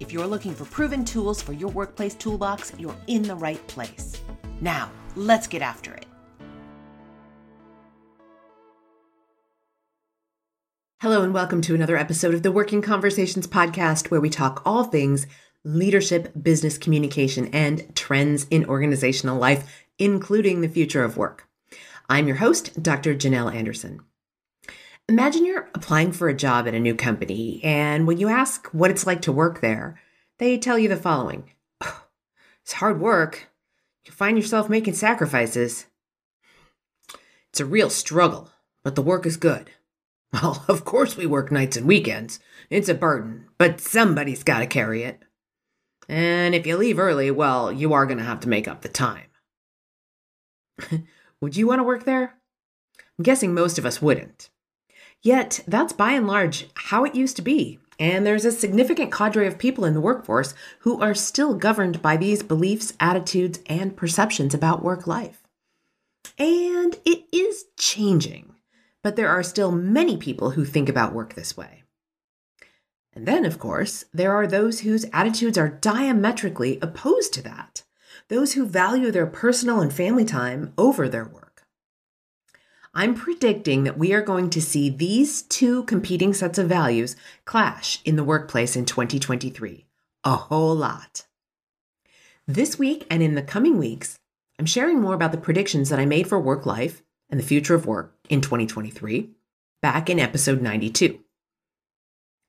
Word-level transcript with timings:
If 0.00 0.12
you're 0.12 0.26
looking 0.26 0.54
for 0.54 0.64
proven 0.66 1.04
tools 1.04 1.40
for 1.40 1.52
your 1.52 1.70
workplace 1.70 2.14
toolbox, 2.14 2.72
you're 2.78 2.96
in 3.06 3.22
the 3.22 3.34
right 3.34 3.66
place. 3.66 4.20
Now, 4.60 4.90
let's 5.16 5.46
get 5.46 5.62
after 5.62 5.94
it. 5.94 6.06
Hello, 11.00 11.22
and 11.22 11.34
welcome 11.34 11.60
to 11.62 11.74
another 11.74 11.96
episode 11.96 12.32
of 12.32 12.44
the 12.44 12.52
Working 12.52 12.80
Conversations 12.80 13.48
podcast, 13.48 14.10
where 14.10 14.20
we 14.20 14.30
talk 14.30 14.62
all 14.64 14.84
things 14.84 15.26
leadership, 15.64 16.32
business 16.40 16.78
communication, 16.78 17.48
and 17.48 17.94
trends 17.96 18.46
in 18.50 18.64
organizational 18.66 19.38
life, 19.38 19.84
including 19.98 20.60
the 20.60 20.68
future 20.68 21.02
of 21.02 21.16
work. 21.16 21.48
I'm 22.08 22.26
your 22.26 22.36
host, 22.36 22.82
Dr. 22.82 23.14
Janelle 23.14 23.54
Anderson. 23.54 24.00
Imagine 25.08 25.44
you're 25.44 25.68
applying 25.74 26.12
for 26.12 26.28
a 26.28 26.34
job 26.34 26.68
at 26.68 26.74
a 26.74 26.80
new 26.80 26.94
company, 26.94 27.60
and 27.64 28.06
when 28.06 28.18
you 28.18 28.28
ask 28.28 28.68
what 28.68 28.90
it's 28.90 29.06
like 29.06 29.20
to 29.22 29.32
work 29.32 29.60
there, 29.60 30.00
they 30.38 30.56
tell 30.56 30.78
you 30.78 30.88
the 30.88 30.96
following 30.96 31.50
It's 32.62 32.74
hard 32.74 33.00
work. 33.00 33.48
You 34.04 34.12
find 34.12 34.36
yourself 34.36 34.68
making 34.68 34.94
sacrifices. 34.94 35.86
It's 37.50 37.60
a 37.60 37.66
real 37.66 37.90
struggle, 37.90 38.50
but 38.82 38.94
the 38.94 39.02
work 39.02 39.26
is 39.26 39.36
good. 39.36 39.70
Well, 40.32 40.64
of 40.66 40.86
course 40.86 41.14
we 41.14 41.26
work 41.26 41.52
nights 41.52 41.76
and 41.76 41.86
weekends. 41.86 42.40
It's 42.70 42.88
a 42.88 42.94
burden, 42.94 43.48
but 43.58 43.82
somebody's 43.82 44.42
got 44.42 44.60
to 44.60 44.66
carry 44.66 45.02
it. 45.02 45.20
And 46.08 46.54
if 46.54 46.66
you 46.66 46.78
leave 46.78 46.98
early, 46.98 47.30
well, 47.30 47.70
you 47.70 47.92
are 47.92 48.06
going 48.06 48.16
to 48.16 48.24
have 48.24 48.40
to 48.40 48.48
make 48.48 48.66
up 48.66 48.80
the 48.80 48.88
time. 48.88 49.26
Would 51.42 51.54
you 51.54 51.66
want 51.66 51.80
to 51.80 51.84
work 51.84 52.04
there? 52.04 52.38
I'm 53.18 53.24
guessing 53.24 53.52
most 53.52 53.78
of 53.78 53.84
us 53.84 54.00
wouldn't. 54.00 54.48
Yet, 55.22 55.60
that's 55.68 55.92
by 55.92 56.12
and 56.12 56.26
large 56.26 56.66
how 56.74 57.04
it 57.04 57.14
used 57.14 57.36
to 57.36 57.42
be. 57.42 57.78
And 57.98 58.26
there's 58.26 58.44
a 58.44 58.50
significant 58.50 59.12
cadre 59.12 59.46
of 59.46 59.58
people 59.58 59.84
in 59.84 59.94
the 59.94 60.00
workforce 60.00 60.54
who 60.80 61.00
are 61.00 61.14
still 61.14 61.54
governed 61.54 62.02
by 62.02 62.16
these 62.16 62.42
beliefs, 62.42 62.92
attitudes, 62.98 63.60
and 63.66 63.96
perceptions 63.96 64.54
about 64.54 64.82
work 64.82 65.06
life. 65.06 65.42
And 66.36 66.96
it 67.04 67.24
is 67.30 67.66
changing, 67.78 68.56
but 69.02 69.14
there 69.14 69.28
are 69.28 69.44
still 69.44 69.70
many 69.70 70.16
people 70.16 70.50
who 70.50 70.64
think 70.64 70.88
about 70.88 71.14
work 71.14 71.34
this 71.34 71.56
way. 71.56 71.84
And 73.12 73.26
then, 73.26 73.44
of 73.44 73.58
course, 73.58 74.04
there 74.12 74.32
are 74.32 74.46
those 74.46 74.80
whose 74.80 75.06
attitudes 75.12 75.58
are 75.58 75.68
diametrically 75.68 76.78
opposed 76.80 77.32
to 77.34 77.42
that, 77.42 77.84
those 78.28 78.54
who 78.54 78.66
value 78.66 79.10
their 79.10 79.26
personal 79.26 79.80
and 79.80 79.92
family 79.92 80.24
time 80.24 80.72
over 80.78 81.08
their 81.08 81.26
work. 81.26 81.51
I'm 82.94 83.14
predicting 83.14 83.84
that 83.84 83.96
we 83.96 84.12
are 84.12 84.20
going 84.20 84.50
to 84.50 84.60
see 84.60 84.90
these 84.90 85.40
two 85.40 85.84
competing 85.84 86.34
sets 86.34 86.58
of 86.58 86.68
values 86.68 87.16
clash 87.46 88.00
in 88.04 88.16
the 88.16 88.24
workplace 88.24 88.76
in 88.76 88.84
2023. 88.84 89.86
A 90.24 90.36
whole 90.36 90.74
lot. 90.74 91.24
This 92.46 92.78
week 92.78 93.06
and 93.08 93.22
in 93.22 93.34
the 93.34 93.40
coming 93.40 93.78
weeks, 93.78 94.18
I'm 94.58 94.66
sharing 94.66 95.00
more 95.00 95.14
about 95.14 95.32
the 95.32 95.38
predictions 95.38 95.88
that 95.88 95.98
I 95.98 96.04
made 96.04 96.28
for 96.28 96.38
work 96.38 96.66
life 96.66 97.02
and 97.30 97.40
the 97.40 97.44
future 97.44 97.74
of 97.74 97.86
work 97.86 98.14
in 98.28 98.42
2023 98.42 99.30
back 99.80 100.10
in 100.10 100.20
episode 100.20 100.60
92. 100.60 101.18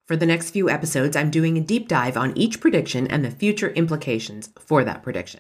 For 0.06 0.18
the 0.18 0.26
next 0.26 0.50
few 0.50 0.70
episodes, 0.70 1.16
I'm 1.16 1.32
doing 1.32 1.58
a 1.58 1.62
deep 1.62 1.88
dive 1.88 2.18
on 2.18 2.38
each 2.38 2.60
prediction 2.60 3.08
and 3.08 3.24
the 3.24 3.32
future 3.32 3.70
implications 3.70 4.50
for 4.60 4.84
that 4.84 5.04
prediction. 5.04 5.40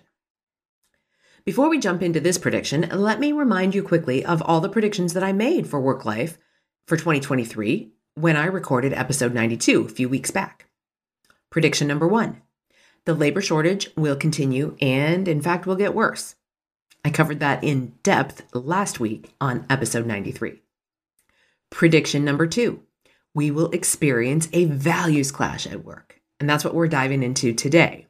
Before 1.45 1.69
we 1.69 1.77
jump 1.77 2.01
into 2.01 2.21
this 2.21 2.37
prediction, 2.37 2.87
let 2.93 3.19
me 3.19 3.33
remind 3.33 3.75
you 3.75 3.83
quickly 3.83 4.23
of 4.23 4.41
all 4.43 4.61
the 4.61 4.69
predictions 4.69 5.11
that 5.11 5.25
I 5.25 5.33
made 5.33 5.67
for 5.67 5.77
work 5.77 6.05
life 6.05 6.37
for 6.87 6.95
2023 6.95 7.91
when 8.15 8.37
I 8.37 8.45
recorded 8.45 8.93
episode 8.93 9.33
92 9.33 9.83
a 9.83 9.89
few 9.89 10.07
weeks 10.07 10.31
back. 10.31 10.69
Prediction 11.49 11.85
number 11.85 12.07
one 12.07 12.41
the 13.03 13.13
labor 13.13 13.41
shortage 13.41 13.89
will 13.97 14.15
continue 14.15 14.77
and, 14.79 15.27
in 15.27 15.41
fact, 15.41 15.65
will 15.65 15.75
get 15.75 15.93
worse. 15.93 16.35
I 17.03 17.09
covered 17.09 17.41
that 17.41 17.61
in 17.61 17.95
depth 18.03 18.43
last 18.55 19.01
week 19.01 19.33
on 19.41 19.65
episode 19.69 20.05
93. 20.05 20.61
Prediction 21.69 22.23
number 22.23 22.47
two 22.47 22.83
we 23.35 23.51
will 23.51 23.69
experience 23.71 24.47
a 24.53 24.63
values 24.63 25.29
clash 25.29 25.67
at 25.67 25.83
work. 25.83 26.21
And 26.39 26.49
that's 26.49 26.63
what 26.63 26.73
we're 26.73 26.87
diving 26.87 27.21
into 27.21 27.51
today. 27.51 28.07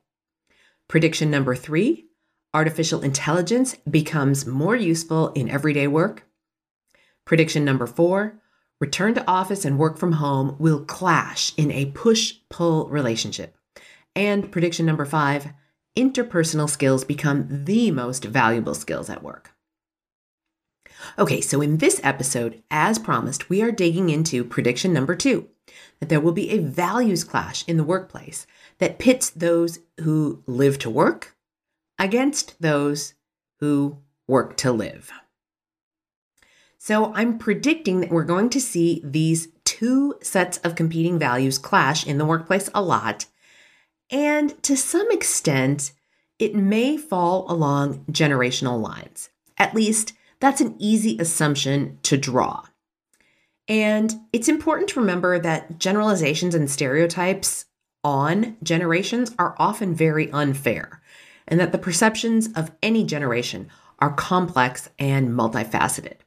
Prediction 0.88 1.32
number 1.32 1.56
three 1.56 2.06
artificial 2.54 3.02
intelligence 3.02 3.76
becomes 3.90 4.46
more 4.46 4.76
useful 4.76 5.30
in 5.30 5.50
everyday 5.50 5.88
work. 5.88 6.28
Prediction 7.26 7.66
number 7.66 7.88
four 7.88 8.40
return 8.80 9.14
to 9.14 9.28
office 9.30 9.64
and 9.64 9.80
work 9.80 9.98
from 9.98 10.14
home 10.14 10.58
will 10.60 10.84
clash 10.84 11.54
in 11.56 11.72
a 11.72 11.86
push 11.88 12.36
pull 12.50 12.90
relationship. 12.90 13.56
And 14.16 14.52
prediction 14.52 14.86
number 14.86 15.06
five 15.06 15.54
interpersonal 15.96 16.70
skills 16.70 17.06
become 17.06 17.66
the 17.66 17.92
most 17.92 18.26
valuable 18.26 18.74
skills 18.74 19.10
at 19.10 19.24
work. 19.24 19.52
Okay, 21.18 21.42
so 21.42 21.62
in 21.62 21.78
this 21.78 22.00
episode, 22.04 22.62
as 22.72 23.00
promised, 23.00 23.50
we 23.50 23.62
are 23.62 23.72
digging 23.72 24.10
into 24.10 24.44
prediction 24.44 24.94
number 24.94 25.16
two 25.16 25.48
that 26.00 26.10
there 26.10 26.20
will 26.20 26.34
be 26.34 26.50
a 26.50 26.60
values 26.60 27.24
clash 27.24 27.64
in 27.68 27.78
the 27.78 27.84
workplace 27.84 28.46
that 28.80 29.00
pits 29.00 29.30
those 29.30 29.80
who 30.02 30.44
live 30.46 30.78
to 30.80 30.90
work 30.90 31.33
against 32.04 32.62
those 32.62 33.14
who 33.62 33.98
work 34.28 34.58
to 34.58 34.74
live. 34.74 35.10
So 36.78 37.14
I'm 37.14 37.38
predicting 37.38 38.02
that 38.02 38.12
we're 38.12 38.26
going 38.26 38.50
to 38.50 38.60
see 38.60 39.02
these 39.06 39.48
two 39.64 40.16
sets 40.22 40.58
of 40.60 40.76
competing 40.76 41.18
values 41.18 41.58
clash 41.58 42.06
in 42.06 42.18
the 42.18 42.26
workplace 42.26 42.70
a 42.76 42.82
lot. 42.82 43.26
And 44.12 44.62
to 44.64 44.76
some 44.76 45.10
extent, 45.12 45.94
it 46.40 46.54
may 46.54 46.98
fall 46.98 47.50
along 47.50 48.04
generational 48.12 48.82
lines. 48.82 49.30
At 49.58 49.74
least, 49.74 50.12
that's 50.42 50.60
an 50.60 50.76
easy 50.80 51.18
assumption 51.20 52.00
to 52.04 52.18
draw. 52.18 52.66
And 53.70 54.14
it's 54.34 54.50
important 54.50 54.90
to 54.90 55.00
remember 55.00 55.40
that 55.40 55.80
generalizations 55.80 56.54
and 56.54 56.70
stereotypes 56.70 57.64
on 58.04 58.58
generations 58.62 59.34
are 59.40 59.56
often 59.58 59.96
very 59.96 60.30
unfair 60.34 61.02
and 61.48 61.60
that 61.60 61.72
the 61.72 61.78
perceptions 61.78 62.50
of 62.56 62.72
any 62.82 63.04
generation 63.04 63.70
are 64.00 64.14
complex 64.14 64.90
and 65.00 65.30
multifaceted. 65.30 66.18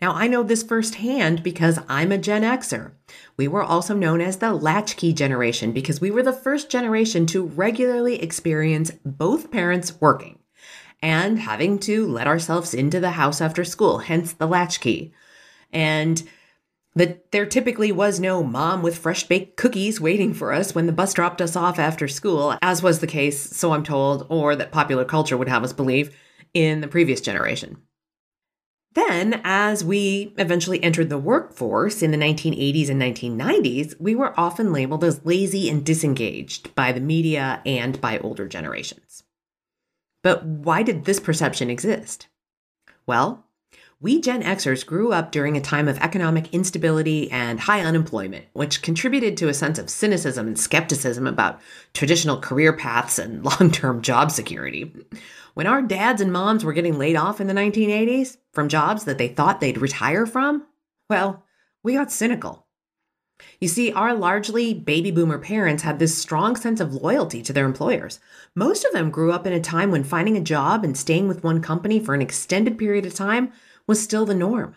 Now, 0.00 0.14
I 0.14 0.28
know 0.28 0.42
this 0.42 0.62
firsthand 0.62 1.42
because 1.42 1.78
I'm 1.88 2.10
a 2.10 2.18
Gen 2.18 2.42
Xer. 2.42 2.92
We 3.36 3.48
were 3.48 3.62
also 3.62 3.94
known 3.94 4.20
as 4.20 4.38
the 4.38 4.54
latchkey 4.54 5.12
generation 5.12 5.72
because 5.72 6.00
we 6.00 6.10
were 6.10 6.22
the 6.22 6.32
first 6.32 6.70
generation 6.70 7.26
to 7.26 7.44
regularly 7.44 8.22
experience 8.22 8.90
both 9.04 9.50
parents 9.50 10.00
working 10.00 10.38
and 11.02 11.38
having 11.38 11.78
to 11.80 12.06
let 12.06 12.26
ourselves 12.26 12.74
into 12.74 12.98
the 12.98 13.12
house 13.12 13.40
after 13.40 13.64
school, 13.64 13.98
hence 13.98 14.32
the 14.32 14.48
latchkey. 14.48 15.12
And 15.72 16.22
that 16.94 17.30
there 17.32 17.46
typically 17.46 17.92
was 17.92 18.18
no 18.18 18.42
mom 18.42 18.82
with 18.82 18.98
fresh 18.98 19.24
baked 19.24 19.56
cookies 19.56 20.00
waiting 20.00 20.34
for 20.34 20.52
us 20.52 20.74
when 20.74 20.86
the 20.86 20.92
bus 20.92 21.14
dropped 21.14 21.40
us 21.40 21.54
off 21.54 21.78
after 21.78 22.08
school, 22.08 22.56
as 22.62 22.82
was 22.82 23.00
the 23.00 23.06
case, 23.06 23.56
so 23.56 23.72
I'm 23.72 23.84
told, 23.84 24.26
or 24.28 24.56
that 24.56 24.72
popular 24.72 25.04
culture 25.04 25.36
would 25.36 25.48
have 25.48 25.64
us 25.64 25.72
believe, 25.72 26.16
in 26.54 26.80
the 26.80 26.88
previous 26.88 27.20
generation. 27.20 27.82
Then, 28.94 29.40
as 29.44 29.84
we 29.84 30.34
eventually 30.38 30.82
entered 30.82 31.08
the 31.08 31.18
workforce 31.18 32.02
in 32.02 32.10
the 32.10 32.16
1980s 32.16 32.88
and 32.88 33.00
1990s, 33.00 33.94
we 34.00 34.14
were 34.14 34.38
often 34.38 34.72
labeled 34.72 35.04
as 35.04 35.24
lazy 35.24 35.68
and 35.68 35.84
disengaged 35.84 36.74
by 36.74 36.90
the 36.92 37.00
media 37.00 37.62
and 37.64 38.00
by 38.00 38.18
older 38.18 38.48
generations. 38.48 39.22
But 40.22 40.44
why 40.44 40.82
did 40.82 41.04
this 41.04 41.20
perception 41.20 41.70
exist? 41.70 42.28
Well, 43.06 43.46
we 44.00 44.20
Gen 44.20 44.44
Xers 44.44 44.86
grew 44.86 45.12
up 45.12 45.32
during 45.32 45.56
a 45.56 45.60
time 45.60 45.88
of 45.88 45.98
economic 45.98 46.54
instability 46.54 47.28
and 47.32 47.58
high 47.58 47.80
unemployment, 47.80 48.46
which 48.52 48.80
contributed 48.80 49.36
to 49.36 49.48
a 49.48 49.54
sense 49.54 49.76
of 49.76 49.90
cynicism 49.90 50.46
and 50.46 50.58
skepticism 50.58 51.26
about 51.26 51.60
traditional 51.94 52.40
career 52.40 52.72
paths 52.72 53.18
and 53.18 53.44
long 53.60 53.72
term 53.72 54.00
job 54.00 54.30
security. 54.30 54.94
When 55.54 55.66
our 55.66 55.82
dads 55.82 56.20
and 56.20 56.32
moms 56.32 56.64
were 56.64 56.72
getting 56.72 56.96
laid 56.96 57.16
off 57.16 57.40
in 57.40 57.48
the 57.48 57.54
1980s 57.54 58.36
from 58.52 58.68
jobs 58.68 59.04
that 59.04 59.18
they 59.18 59.28
thought 59.28 59.60
they'd 59.60 59.78
retire 59.78 60.26
from, 60.26 60.64
well, 61.10 61.44
we 61.82 61.94
got 61.94 62.12
cynical. 62.12 62.66
You 63.60 63.66
see, 63.66 63.92
our 63.92 64.14
largely 64.14 64.74
baby 64.74 65.10
boomer 65.10 65.38
parents 65.38 65.82
had 65.82 65.98
this 65.98 66.16
strong 66.16 66.54
sense 66.54 66.80
of 66.80 66.94
loyalty 66.94 67.42
to 67.42 67.52
their 67.52 67.66
employers. 67.66 68.20
Most 68.54 68.84
of 68.84 68.92
them 68.92 69.10
grew 69.10 69.32
up 69.32 69.46
in 69.46 69.52
a 69.52 69.60
time 69.60 69.90
when 69.90 70.04
finding 70.04 70.36
a 70.36 70.40
job 70.40 70.84
and 70.84 70.96
staying 70.96 71.26
with 71.26 71.42
one 71.42 71.62
company 71.62 71.98
for 71.98 72.14
an 72.14 72.22
extended 72.22 72.78
period 72.78 73.06
of 73.06 73.14
time 73.14 73.52
was 73.88 74.00
still 74.00 74.26
the 74.26 74.34
norm. 74.34 74.76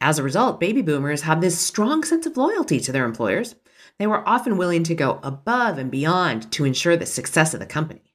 As 0.00 0.18
a 0.18 0.22
result, 0.22 0.60
baby 0.60 0.80
boomers 0.80 1.22
had 1.22 1.40
this 1.40 1.58
strong 1.58 2.04
sense 2.04 2.24
of 2.24 2.36
loyalty 2.36 2.80
to 2.80 2.92
their 2.92 3.04
employers. 3.04 3.56
They 3.98 4.06
were 4.06 4.26
often 4.26 4.56
willing 4.56 4.84
to 4.84 4.94
go 4.94 5.20
above 5.22 5.76
and 5.76 5.90
beyond 5.90 6.50
to 6.52 6.64
ensure 6.64 6.96
the 6.96 7.04
success 7.04 7.52
of 7.52 7.60
the 7.60 7.66
company. 7.66 8.14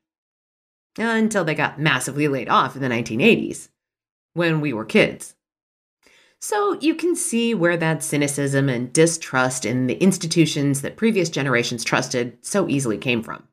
Until 0.98 1.44
they 1.44 1.54
got 1.54 1.80
massively 1.80 2.28
laid 2.28 2.50
off 2.50 2.76
in 2.76 2.82
the 2.82 2.90
1980s, 2.90 3.70
when 4.34 4.62
we 4.62 4.74
were 4.74 4.86
kids. 4.86 5.36
So 6.40 6.78
you 6.80 6.96
can 6.96 7.16
see 7.16 7.54
where 7.54 7.78
that 7.78 8.04
cynicism 8.04 8.70
and 8.70 8.92
distrust 8.94 9.66
in 9.66 9.88
the 9.88 9.96
institutions 9.96 10.82
that 10.82 10.98
previous 10.98 11.30
generations 11.30 11.84
trusted 11.84 12.38
so 12.42 12.68
easily 12.68 12.98
came 12.98 13.24
from. 13.24 13.48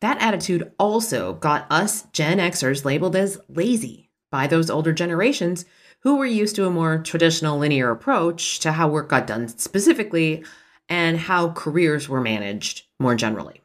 That 0.00 0.20
attitude 0.20 0.72
also 0.78 1.34
got 1.34 1.66
us 1.70 2.02
Gen 2.12 2.38
Xers 2.38 2.84
labeled 2.84 3.16
as 3.16 3.38
lazy 3.48 4.05
by 4.30 4.46
those 4.46 4.70
older 4.70 4.92
generations 4.92 5.64
who 6.00 6.16
were 6.16 6.26
used 6.26 6.56
to 6.56 6.66
a 6.66 6.70
more 6.70 6.98
traditional 6.98 7.58
linear 7.58 7.90
approach 7.90 8.58
to 8.60 8.72
how 8.72 8.88
work 8.88 9.08
got 9.08 9.26
done 9.26 9.48
specifically 9.48 10.44
and 10.88 11.18
how 11.18 11.50
careers 11.50 12.08
were 12.08 12.20
managed 12.20 12.82
more 13.00 13.14
generally. 13.14 13.60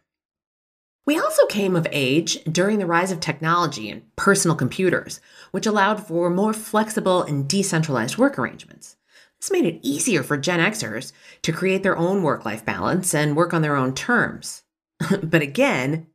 We 1.05 1.19
also 1.19 1.45
came 1.47 1.75
of 1.75 1.87
age 1.91 2.43
during 2.43 2.79
the 2.79 2.85
rise 2.85 3.11
of 3.11 3.19
technology 3.19 3.89
and 3.89 4.15
personal 4.15 4.55
computers, 4.55 5.19
which 5.51 5.65
allowed 5.65 6.05
for 6.05 6.29
more 6.29 6.53
flexible 6.53 7.23
and 7.23 7.47
decentralized 7.47 8.17
work 8.17 8.37
arrangements. 8.37 8.97
This 9.39 9.51
made 9.51 9.65
it 9.65 9.79
easier 9.81 10.21
for 10.21 10.37
Gen 10.37 10.59
Xers 10.59 11.11
to 11.41 11.51
create 11.51 11.81
their 11.81 11.97
own 11.97 12.21
work 12.21 12.45
life 12.45 12.63
balance 12.63 13.15
and 13.15 13.35
work 13.35 13.53
on 13.53 13.63
their 13.63 13.75
own 13.75 13.95
terms. 13.95 14.63
but 15.23 15.41
again, 15.41 16.05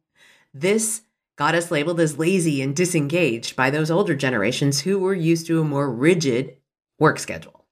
this 0.55 1.03
got 1.37 1.55
us 1.55 1.71
labeled 1.71 2.01
as 2.01 2.19
lazy 2.19 2.63
and 2.63 2.75
disengaged 2.75 3.55
by 3.55 3.71
those 3.71 3.91
older 3.91 4.15
generations 4.15 4.81
who 4.81 4.99
were 4.99 5.15
used 5.15 5.47
to 5.47 5.61
a 5.61 5.65
more 5.65 5.91
rigid 5.93 6.57
work 6.99 7.19
schedule. 7.19 7.67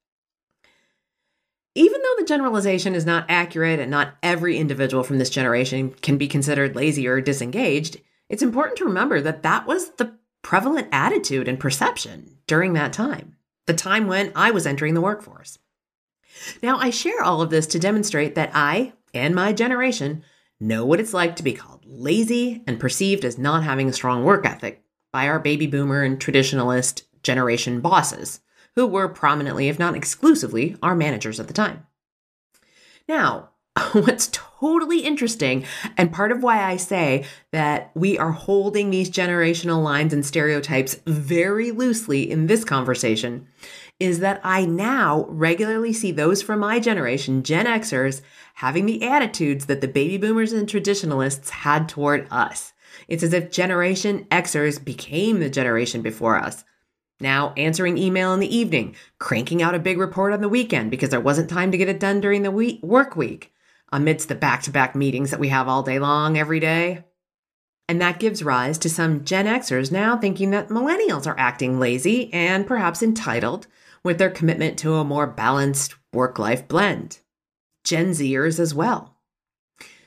Even 1.74 2.00
though 2.02 2.14
the 2.18 2.26
generalization 2.26 2.94
is 2.94 3.04
not 3.04 3.26
accurate 3.28 3.80
and 3.80 3.90
not 3.90 4.14
every 4.22 4.58
individual 4.58 5.02
from 5.02 5.18
this 5.18 5.30
generation 5.30 5.90
can 6.02 6.18
be 6.18 6.28
considered 6.28 6.76
lazy 6.76 7.08
or 7.08 7.20
disengaged, 7.20 8.00
it's 8.28 8.42
important 8.42 8.78
to 8.78 8.84
remember 8.84 9.20
that 9.20 9.42
that 9.42 9.66
was 9.66 9.90
the 9.92 10.16
prevalent 10.42 10.88
attitude 10.92 11.48
and 11.48 11.58
perception 11.58 12.38
during 12.46 12.74
that 12.74 12.92
time, 12.92 13.36
the 13.66 13.74
time 13.74 14.06
when 14.06 14.30
I 14.36 14.52
was 14.52 14.66
entering 14.66 14.94
the 14.94 15.00
workforce. 15.00 15.58
Now, 16.62 16.78
I 16.78 16.90
share 16.90 17.22
all 17.22 17.42
of 17.42 17.50
this 17.50 17.66
to 17.68 17.78
demonstrate 17.78 18.34
that 18.34 18.50
I 18.54 18.92
and 19.12 19.34
my 19.34 19.52
generation 19.52 20.22
know 20.60 20.84
what 20.84 21.00
it's 21.00 21.14
like 21.14 21.36
to 21.36 21.42
be 21.42 21.54
called 21.54 21.73
lazy 21.86 22.62
and 22.66 22.80
perceived 22.80 23.24
as 23.24 23.38
not 23.38 23.64
having 23.64 23.88
a 23.88 23.92
strong 23.92 24.24
work 24.24 24.46
ethic 24.46 24.82
by 25.12 25.28
our 25.28 25.38
baby 25.38 25.66
boomer 25.66 26.02
and 26.02 26.18
traditionalist 26.18 27.02
generation 27.22 27.80
bosses 27.80 28.40
who 28.74 28.86
were 28.86 29.08
prominently, 29.08 29.68
if 29.68 29.78
not 29.78 29.94
exclusively, 29.94 30.76
our 30.82 30.94
managers 30.94 31.38
at 31.38 31.46
the 31.46 31.54
time. 31.54 31.86
Now, 33.08 33.50
what's 33.92 34.28
totally 34.32 35.00
interesting, 35.00 35.64
and 35.96 36.12
part 36.12 36.32
of 36.32 36.42
why 36.42 36.62
I 36.62 36.76
say 36.76 37.24
that 37.52 37.90
we 37.94 38.18
are 38.18 38.32
holding 38.32 38.90
these 38.90 39.10
generational 39.10 39.82
lines 39.82 40.12
and 40.12 40.24
stereotypes 40.24 40.96
very 41.06 41.70
loosely 41.70 42.30
in 42.30 42.46
this 42.46 42.64
conversation, 42.64 43.48
is 44.00 44.20
that 44.20 44.40
I 44.42 44.64
now 44.64 45.26
regularly 45.28 45.92
see 45.92 46.12
those 46.12 46.42
from 46.42 46.60
my 46.60 46.80
generation, 46.80 47.42
Gen 47.42 47.66
Xers, 47.66 48.22
having 48.54 48.86
the 48.86 49.02
attitudes 49.02 49.66
that 49.66 49.80
the 49.80 49.88
baby 49.88 50.16
boomers 50.16 50.52
and 50.52 50.68
traditionalists 50.68 51.50
had 51.50 51.88
toward 51.88 52.26
us. 52.30 52.72
It's 53.08 53.22
as 53.22 53.32
if 53.32 53.50
Generation 53.50 54.26
Xers 54.30 54.82
became 54.82 55.40
the 55.40 55.50
generation 55.50 56.02
before 56.02 56.38
us, 56.38 56.64
now 57.20 57.52
answering 57.56 57.98
email 57.98 58.32
in 58.32 58.40
the 58.40 58.56
evening, 58.56 58.94
cranking 59.18 59.62
out 59.62 59.74
a 59.74 59.80
big 59.80 59.98
report 59.98 60.32
on 60.32 60.40
the 60.40 60.48
weekend 60.48 60.90
because 60.90 61.10
there 61.10 61.20
wasn't 61.20 61.50
time 61.50 61.72
to 61.72 61.78
get 61.78 61.88
it 61.88 62.00
done 62.00 62.20
during 62.20 62.42
the 62.42 62.50
week, 62.50 62.82
work 62.82 63.16
week, 63.16 63.52
amidst 63.92 64.28
the 64.28 64.34
back 64.34 64.62
to 64.62 64.70
back 64.70 64.94
meetings 64.94 65.30
that 65.30 65.40
we 65.40 65.48
have 65.48 65.68
all 65.68 65.82
day 65.82 65.98
long 65.98 66.38
every 66.38 66.60
day. 66.60 67.04
And 67.88 68.00
that 68.00 68.20
gives 68.20 68.42
rise 68.42 68.78
to 68.78 68.88
some 68.88 69.24
Gen 69.24 69.46
Xers 69.46 69.92
now 69.92 70.16
thinking 70.16 70.50
that 70.52 70.68
millennials 70.68 71.26
are 71.26 71.38
acting 71.38 71.78
lazy 71.78 72.32
and 72.32 72.66
perhaps 72.66 73.02
entitled 73.02 73.66
with 74.02 74.18
their 74.18 74.30
commitment 74.30 74.78
to 74.78 74.94
a 74.94 75.04
more 75.04 75.26
balanced 75.26 75.94
work 76.12 76.38
life 76.38 76.66
blend. 76.68 77.18
Gen 77.84 78.10
Zers 78.10 78.58
as 78.58 78.74
well. 78.74 79.14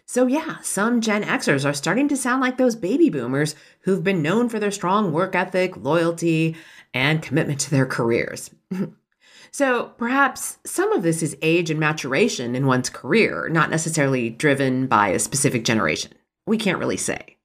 So, 0.09 0.25
yeah, 0.25 0.59
some 0.61 1.01
Gen 1.01 1.23
Xers 1.23 1.65
are 1.65 1.73
starting 1.73 2.07
to 2.07 2.15
sound 2.15 2.41
like 2.41 2.57
those 2.57 2.77
baby 2.77 3.09
boomers 3.09 3.55
who've 3.81 4.03
been 4.03 4.21
known 4.21 4.47
for 4.47 4.57
their 4.57 4.71
strong 4.71 5.11
work 5.11 5.35
ethic, 5.35 5.75
loyalty, 5.75 6.55
and 6.93 7.21
commitment 7.21 7.59
to 7.61 7.71
their 7.71 7.85
careers. 7.85 8.49
so, 9.51 9.91
perhaps 9.97 10.59
some 10.65 10.93
of 10.93 11.03
this 11.03 11.21
is 11.21 11.37
age 11.41 11.69
and 11.69 11.79
maturation 11.79 12.55
in 12.55 12.65
one's 12.67 12.89
career, 12.89 13.49
not 13.49 13.69
necessarily 13.69 14.29
driven 14.29 14.87
by 14.87 15.09
a 15.09 15.19
specific 15.19 15.65
generation. 15.65 16.13
We 16.45 16.57
can't 16.57 16.79
really 16.79 16.97
say. 16.97 17.37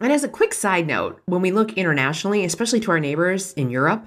And 0.00 0.12
as 0.12 0.24
a 0.24 0.28
quick 0.28 0.52
side 0.52 0.86
note, 0.86 1.22
when 1.24 1.40
we 1.40 1.50
look 1.50 1.72
internationally, 1.74 2.44
especially 2.44 2.80
to 2.80 2.90
our 2.90 3.00
neighbors 3.00 3.54
in 3.54 3.70
Europe, 3.70 4.06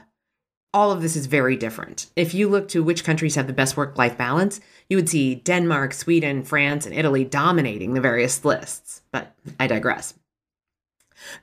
all 0.77 0.91
of 0.91 1.01
this 1.01 1.15
is 1.15 1.25
very 1.25 1.55
different. 1.55 2.05
If 2.15 2.35
you 2.35 2.47
look 2.47 2.67
to 2.67 2.83
which 2.83 3.03
countries 3.03 3.33
have 3.33 3.47
the 3.47 3.53
best 3.53 3.75
work 3.75 3.97
life 3.97 4.15
balance, 4.15 4.59
you 4.87 4.95
would 4.95 5.09
see 5.09 5.33
Denmark, 5.33 5.91
Sweden, 5.91 6.43
France, 6.43 6.85
and 6.85 6.93
Italy 6.93 7.23
dominating 7.23 7.95
the 7.95 7.99
various 7.99 8.45
lists. 8.45 9.01
But 9.11 9.33
I 9.59 9.65
digress. 9.65 10.13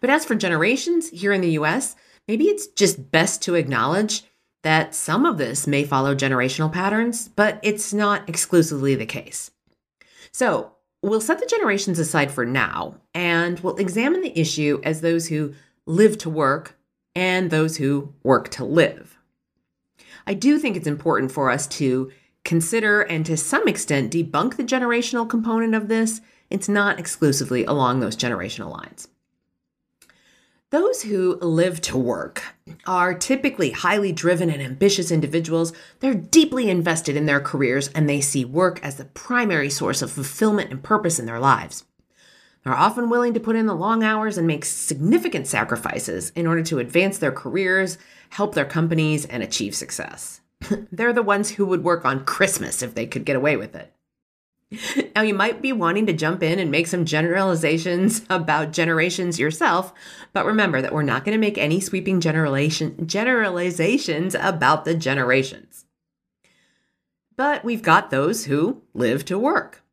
But 0.01 0.09
as 0.09 0.25
for 0.25 0.37
generations 0.37 1.11
here 1.11 1.33
in 1.33 1.41
the 1.41 1.59
US, 1.59 1.97
maybe 2.29 2.45
it's 2.45 2.69
just 2.69 3.11
best 3.11 3.43
to 3.43 3.57
acknowledge 3.57 4.23
that 4.63 4.95
some 4.95 5.27
of 5.27 5.37
this 5.37 5.67
may 5.67 5.83
follow 5.83 6.15
generational 6.15 6.73
patterns, 6.73 7.27
but 7.27 7.59
it's 7.65 7.93
not 7.93 8.29
exclusively 8.29 8.95
the 8.95 9.05
case. 9.05 9.51
So, 10.31 10.77
we'll 11.03 11.21
set 11.21 11.41
the 11.41 11.47
generations 11.47 11.99
aside 11.99 12.31
for 12.31 12.47
now, 12.47 13.01
and 13.13 13.59
we'll 13.59 13.79
examine 13.79 14.23
the 14.23 14.39
issue 14.39 14.81
as 14.85 15.01
those 15.01 15.27
who 15.27 15.55
live 15.87 16.19
to 16.19 16.31
work 16.31 16.79
and 17.17 17.51
those 17.51 17.79
who 17.79 18.15
work 18.23 18.49
to 18.51 18.65
live. 18.65 19.19
I 20.27 20.35
do 20.35 20.59
think 20.59 20.77
it's 20.77 20.87
important 20.87 21.33
for 21.33 21.51
us 21.51 21.67
to 21.69 22.11
consider 22.45 23.03
and 23.03 23.25
to 23.27 23.37
some 23.37 23.67
extent 23.69 24.13
debunk 24.13 24.57
the 24.57 24.65
generational 24.65 25.29
component 25.29 25.75
of 25.75 25.89
this. 25.89 26.21
It's 26.51 26.69
not 26.69 26.99
exclusively 26.99 27.65
along 27.65 28.01
those 28.01 28.17
generational 28.17 28.71
lines. 28.71 29.09
Those 30.71 31.03
who 31.03 31.37
live 31.37 31.81
to 31.83 31.97
work 31.97 32.43
are 32.87 33.15
typically 33.15 33.71
highly 33.71 34.11
driven 34.11 34.51
and 34.51 34.61
ambitious 34.61 35.13
individuals. 35.13 35.73
They're 36.01 36.15
deeply 36.15 36.69
invested 36.69 37.17
in 37.17 37.27
their 37.27 37.41
careers 37.41 37.89
and 37.89 38.09
they 38.09 38.21
see 38.21 38.45
work 38.45 38.85
as 38.85 38.97
the 38.97 39.05
primary 39.05 39.71
source 39.71 40.03
of 40.03 40.11
fulfillment 40.11 40.73
and 40.73 40.83
purpose 40.83 41.21
in 41.21 41.27
their 41.27 41.39
lives. 41.39 41.85
They're 42.65 42.75
often 42.75 43.11
willing 43.11 43.35
to 43.35 43.41
put 43.41 43.57
in 43.57 43.67
the 43.67 43.75
long 43.75 44.03
hours 44.03 44.39
and 44.39 44.47
make 44.47 44.65
significant 44.65 45.47
sacrifices 45.47 46.31
in 46.31 46.47
order 46.47 46.63
to 46.65 46.79
advance 46.79 47.19
their 47.19 47.33
careers, 47.33 47.99
help 48.31 48.55
their 48.55 48.65
companies, 48.65 49.27
and 49.27 49.43
achieve 49.43 49.75
success. 49.75 50.41
They're 50.91 51.13
the 51.13 51.23
ones 51.23 51.51
who 51.51 51.67
would 51.67 51.85
work 51.85 52.07
on 52.07 52.25
Christmas 52.25 52.83
if 52.83 52.95
they 52.95 53.07
could 53.07 53.27
get 53.27 53.37
away 53.37 53.57
with 53.57 53.75
it. 53.75 53.93
Now, 55.15 55.23
you 55.23 55.35
might 55.35 55.63
be 55.63 55.73
wanting 55.73 56.07
to 56.07 56.13
jump 56.13 56.43
in 56.43 56.59
and 56.59 56.73
make 56.73 56.89
some 56.89 57.05
generalizations 57.05 58.23
about 58.31 58.73
generations 58.73 59.39
yourself, 59.39 59.93
but 60.33 60.45
remember 60.45 60.83
that 60.83 60.93
we're 60.93 61.03
not 61.03 61.25
going 61.25 61.37
to 61.37 61.41
make 61.41 61.57
any 61.57 61.79
sweeping 61.79 62.21
generalization, 62.21 63.07
generalizations 63.07 64.35
about 64.35 64.85
the 64.85 64.97
generations. 64.97 65.85
But 67.37 67.65
we've 67.65 67.83
got 67.83 68.11
those 68.11 68.47
who 68.47 68.83
live 68.93 69.25
to 69.27 69.39
work. 69.39 69.84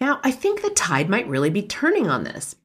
Now, 0.00 0.20
I 0.22 0.30
think 0.30 0.62
the 0.62 0.70
tide 0.70 1.08
might 1.08 1.28
really 1.28 1.50
be 1.50 1.62
turning 1.62 2.08
on 2.08 2.24
this. 2.24 2.56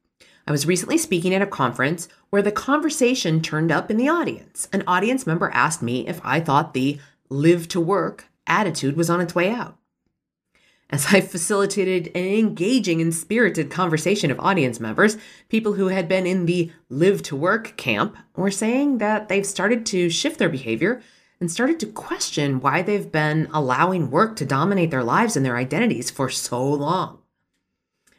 I 0.46 0.52
was 0.52 0.66
recently 0.66 0.98
speaking 0.98 1.34
at 1.34 1.42
a 1.42 1.48
conference 1.48 2.10
where 2.30 2.42
the 2.42 2.52
conversation 2.52 3.42
turned 3.42 3.72
up 3.72 3.90
in 3.90 3.98
the 3.98 4.10
audience. 4.10 4.68
An 4.74 4.84
audience 4.86 5.26
member 5.26 5.50
asked 5.54 5.82
me 5.82 6.08
if 6.08 6.20
I 6.24 6.40
thought 6.40 6.74
the 6.74 7.00
live 7.30 7.68
to 7.70 7.80
work 7.80 8.28
attitude 8.46 8.98
was 8.98 9.10
on 9.10 9.22
its 9.22 9.34
way 9.34 9.50
out. 9.50 9.78
As 10.90 11.08
I 11.12 11.22
facilitated 11.22 12.12
an 12.14 12.26
engaging 12.26 13.02
and 13.02 13.16
spirited 13.16 13.72
conversation 13.72 14.30
of 14.30 14.40
audience 14.40 14.80
members, 14.80 15.18
people 15.50 15.74
who 15.74 15.88
had 15.88 16.08
been 16.08 16.28
in 16.28 16.46
the 16.46 16.72
live 16.90 17.24
to 17.24 17.36
work 17.36 17.76
camp 17.78 18.16
were 18.36 18.52
saying 18.52 19.00
that 19.00 19.28
they've 19.28 19.46
started 19.46 19.88
to 19.88 20.10
shift 20.10 20.38
their 20.38 20.50
behavior 20.50 21.02
and 21.40 21.50
started 21.50 21.80
to 21.80 21.88
question 21.88 22.60
why 22.60 22.84
they've 22.84 23.12
been 23.12 23.50
allowing 23.52 24.12
work 24.12 24.36
to 24.36 24.46
dominate 24.46 24.92
their 24.92 25.04
lives 25.04 25.36
and 25.36 25.44
their 25.44 25.58
identities 25.58 26.12
for 26.12 26.30
so 26.30 26.64
long. 26.64 27.23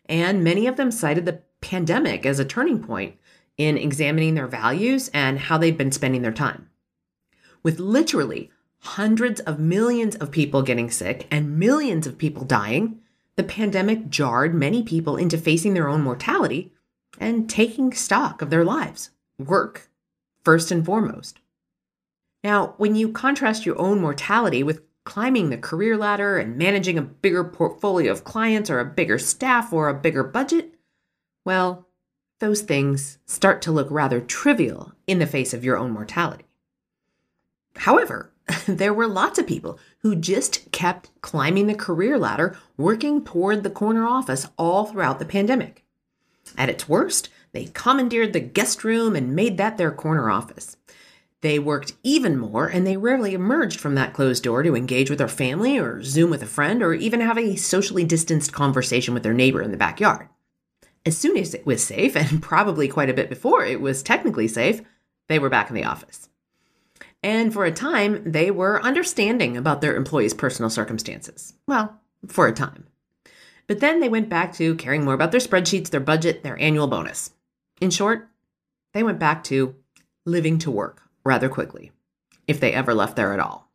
And 0.06 0.44
many 0.44 0.66
of 0.66 0.76
them 0.76 0.90
cited 0.90 1.24
the 1.24 1.40
pandemic 1.60 2.26
as 2.26 2.38
a 2.38 2.44
turning 2.44 2.82
point 2.82 3.16
in 3.56 3.78
examining 3.78 4.34
their 4.34 4.46
values 4.46 5.10
and 5.14 5.38
how 5.38 5.58
they've 5.58 5.78
been 5.78 5.92
spending 5.92 6.22
their 6.22 6.32
time. 6.32 6.68
With 7.62 7.78
literally 7.78 8.50
hundreds 8.80 9.40
of 9.40 9.58
millions 9.58 10.16
of 10.16 10.30
people 10.30 10.62
getting 10.62 10.90
sick 10.90 11.26
and 11.30 11.58
millions 11.58 12.06
of 12.06 12.18
people 12.18 12.44
dying, 12.44 13.00
the 13.36 13.42
pandemic 13.42 14.10
jarred 14.10 14.54
many 14.54 14.82
people 14.82 15.16
into 15.16 15.38
facing 15.38 15.74
their 15.74 15.88
own 15.88 16.02
mortality 16.02 16.72
and 17.18 17.48
taking 17.48 17.92
stock 17.92 18.42
of 18.42 18.50
their 18.50 18.64
lives, 18.64 19.10
work 19.38 19.88
first 20.44 20.70
and 20.70 20.84
foremost. 20.84 21.38
Now, 22.42 22.74
when 22.76 22.94
you 22.94 23.10
contrast 23.10 23.64
your 23.64 23.80
own 23.80 24.00
mortality 24.00 24.62
with 24.62 24.82
climbing 25.04 25.50
the 25.50 25.58
career 25.58 25.96
ladder 25.96 26.38
and 26.38 26.56
managing 26.56 26.98
a 26.98 27.02
bigger 27.02 27.44
portfolio 27.44 28.10
of 28.10 28.24
clients 28.24 28.70
or 28.70 28.80
a 28.80 28.84
bigger 28.84 29.18
staff 29.18 29.72
or 29.72 29.88
a 29.88 29.94
bigger 29.94 30.24
budget, 30.24 30.74
well, 31.44 31.86
those 32.40 32.62
things 32.62 33.18
start 33.26 33.62
to 33.62 33.72
look 33.72 33.88
rather 33.90 34.20
trivial 34.20 34.92
in 35.06 35.18
the 35.18 35.26
face 35.26 35.54
of 35.54 35.64
your 35.64 35.76
own 35.76 35.90
mortality. 35.90 36.44
However, 37.76 38.32
there 38.66 38.94
were 38.94 39.06
lots 39.06 39.38
of 39.38 39.46
people 39.46 39.78
who 39.98 40.16
just 40.16 40.70
kept 40.72 41.10
climbing 41.20 41.66
the 41.66 41.74
career 41.74 42.18
ladder, 42.18 42.56
working 42.76 43.24
toward 43.24 43.62
the 43.62 43.70
corner 43.70 44.06
office 44.06 44.48
all 44.58 44.86
throughout 44.86 45.18
the 45.18 45.24
pandemic. 45.24 45.84
At 46.56 46.68
its 46.68 46.88
worst, 46.88 47.28
they 47.52 47.66
commandeered 47.66 48.32
the 48.32 48.40
guest 48.40 48.84
room 48.84 49.16
and 49.16 49.34
made 49.34 49.56
that 49.56 49.78
their 49.78 49.92
corner 49.92 50.30
office. 50.30 50.76
They 51.44 51.58
worked 51.58 51.92
even 52.02 52.38
more, 52.38 52.68
and 52.68 52.86
they 52.86 52.96
rarely 52.96 53.34
emerged 53.34 53.78
from 53.78 53.96
that 53.96 54.14
closed 54.14 54.42
door 54.42 54.62
to 54.62 54.74
engage 54.74 55.10
with 55.10 55.18
their 55.18 55.28
family 55.28 55.78
or 55.78 56.02
Zoom 56.02 56.30
with 56.30 56.42
a 56.42 56.46
friend 56.46 56.82
or 56.82 56.94
even 56.94 57.20
have 57.20 57.36
a 57.36 57.56
socially 57.56 58.02
distanced 58.02 58.54
conversation 58.54 59.12
with 59.12 59.24
their 59.24 59.34
neighbor 59.34 59.60
in 59.60 59.70
the 59.70 59.76
backyard. 59.76 60.30
As 61.04 61.18
soon 61.18 61.36
as 61.36 61.52
it 61.52 61.66
was 61.66 61.84
safe, 61.84 62.16
and 62.16 62.42
probably 62.42 62.88
quite 62.88 63.10
a 63.10 63.14
bit 63.14 63.28
before 63.28 63.62
it 63.62 63.82
was 63.82 64.02
technically 64.02 64.48
safe, 64.48 64.80
they 65.28 65.38
were 65.38 65.50
back 65.50 65.68
in 65.68 65.76
the 65.76 65.84
office. 65.84 66.30
And 67.22 67.52
for 67.52 67.66
a 67.66 67.70
time, 67.70 68.22
they 68.24 68.50
were 68.50 68.82
understanding 68.82 69.54
about 69.54 69.82
their 69.82 69.96
employees' 69.96 70.32
personal 70.32 70.70
circumstances. 70.70 71.52
Well, 71.66 72.00
for 72.26 72.46
a 72.46 72.54
time. 72.54 72.86
But 73.66 73.80
then 73.80 74.00
they 74.00 74.08
went 74.08 74.30
back 74.30 74.54
to 74.54 74.76
caring 74.76 75.04
more 75.04 75.12
about 75.12 75.30
their 75.30 75.40
spreadsheets, 75.40 75.90
their 75.90 76.00
budget, 76.00 76.42
their 76.42 76.58
annual 76.58 76.86
bonus. 76.86 77.32
In 77.82 77.90
short, 77.90 78.30
they 78.94 79.02
went 79.02 79.18
back 79.18 79.44
to 79.44 79.74
living 80.24 80.58
to 80.60 80.70
work 80.70 81.03
rather 81.24 81.48
quickly, 81.48 81.92
if 82.46 82.60
they 82.60 82.72
ever 82.72 82.94
left 82.94 83.16
there 83.16 83.32
at 83.32 83.40
all. 83.40 83.70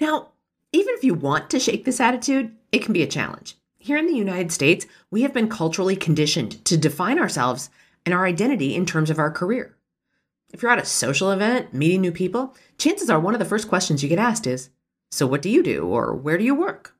Now, 0.00 0.28
even 0.72 0.94
if 0.94 1.04
you 1.04 1.14
want 1.14 1.50
to 1.50 1.60
shake 1.60 1.84
this 1.84 2.00
attitude, 2.00 2.54
it 2.72 2.82
can 2.82 2.92
be 2.92 3.02
a 3.02 3.08
challenge. 3.08 3.56
Here 3.78 3.96
in 3.96 4.06
the 4.06 4.14
United 4.14 4.50
States, 4.50 4.86
we 5.10 5.22
have 5.22 5.34
been 5.34 5.48
culturally 5.48 5.94
conditioned 5.94 6.64
to 6.64 6.76
define 6.76 7.18
ourselves 7.18 7.70
and 8.04 8.14
our 8.14 8.26
identity 8.26 8.74
in 8.74 8.86
terms 8.86 9.10
of 9.10 9.18
our 9.18 9.30
career. 9.30 9.76
If 10.52 10.62
you're 10.62 10.70
at 10.70 10.78
a 10.78 10.84
social 10.86 11.30
event, 11.30 11.74
meeting 11.74 12.00
new 12.00 12.12
people, 12.12 12.54
chances 12.78 13.10
are 13.10 13.20
one 13.20 13.34
of 13.34 13.40
the 13.40 13.44
first 13.44 13.68
questions 13.68 14.02
you 14.02 14.08
get 14.08 14.18
asked 14.18 14.46
is 14.46 14.70
So, 15.10 15.26
what 15.26 15.42
do 15.42 15.50
you 15.50 15.62
do? 15.62 15.86
or 15.86 16.14
Where 16.14 16.38
do 16.38 16.44
you 16.44 16.54
work? 16.54 16.94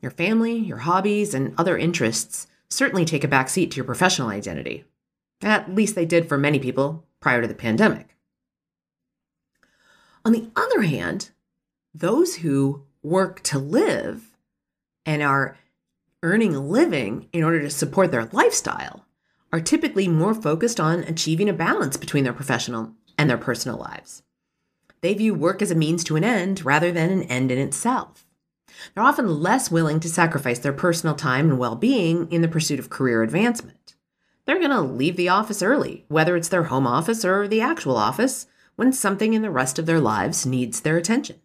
Your 0.00 0.10
family, 0.10 0.56
your 0.56 0.78
hobbies, 0.78 1.34
and 1.34 1.54
other 1.58 1.76
interests 1.76 2.46
certainly 2.68 3.04
take 3.04 3.24
a 3.24 3.28
backseat 3.28 3.70
to 3.70 3.76
your 3.76 3.84
professional 3.84 4.28
identity. 4.28 4.84
At 5.42 5.74
least 5.74 5.94
they 5.94 6.06
did 6.06 6.28
for 6.28 6.38
many 6.38 6.58
people 6.58 7.04
prior 7.20 7.42
to 7.42 7.48
the 7.48 7.54
pandemic. 7.54 8.16
On 10.24 10.32
the 10.32 10.50
other 10.56 10.82
hand, 10.82 11.30
those 11.94 12.36
who 12.36 12.84
work 13.02 13.42
to 13.42 13.58
live 13.58 14.36
and 15.06 15.22
are 15.22 15.56
earning 16.22 16.54
a 16.54 16.60
living 16.60 17.28
in 17.32 17.42
order 17.42 17.60
to 17.60 17.70
support 17.70 18.10
their 18.10 18.28
lifestyle 18.32 19.06
are 19.52 19.60
typically 19.60 20.06
more 20.06 20.34
focused 20.34 20.78
on 20.78 21.00
achieving 21.04 21.48
a 21.48 21.54
balance 21.54 21.96
between 21.96 22.24
their 22.24 22.32
professional 22.32 22.92
and 23.18 23.28
their 23.28 23.38
personal 23.38 23.78
lives. 23.78 24.22
They 25.00 25.14
view 25.14 25.34
work 25.34 25.62
as 25.62 25.70
a 25.70 25.74
means 25.74 26.04
to 26.04 26.16
an 26.16 26.24
end 26.24 26.64
rather 26.64 26.92
than 26.92 27.10
an 27.10 27.22
end 27.24 27.50
in 27.50 27.58
itself. 27.58 28.26
They're 28.94 29.04
often 29.04 29.40
less 29.40 29.70
willing 29.70 30.00
to 30.00 30.08
sacrifice 30.08 30.58
their 30.58 30.72
personal 30.72 31.14
time 31.14 31.50
and 31.50 31.58
well 31.58 31.74
being 31.74 32.30
in 32.30 32.42
the 32.42 32.48
pursuit 32.48 32.78
of 32.78 32.90
career 32.90 33.22
advancement. 33.22 33.94
They're 34.46 34.58
going 34.58 34.70
to 34.70 34.80
leave 34.80 35.16
the 35.16 35.28
office 35.28 35.62
early, 35.62 36.04
whether 36.08 36.36
it's 36.36 36.48
their 36.48 36.64
home 36.64 36.86
office 36.86 37.24
or 37.24 37.46
the 37.46 37.60
actual 37.60 37.96
office, 37.96 38.46
when 38.76 38.92
something 38.92 39.34
in 39.34 39.42
the 39.42 39.50
rest 39.50 39.78
of 39.78 39.86
their 39.86 40.00
lives 40.00 40.46
needs 40.46 40.80
their 40.80 40.96
attention. 40.96 41.40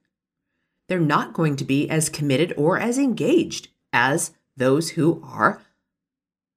They're 0.87 0.99
not 0.99 1.33
going 1.33 1.55
to 1.57 1.63
be 1.63 1.89
as 1.89 2.09
committed 2.09 2.53
or 2.57 2.79
as 2.79 2.97
engaged 2.97 3.69
as 3.91 4.31
those 4.55 4.91
who 4.91 5.21
are 5.25 5.61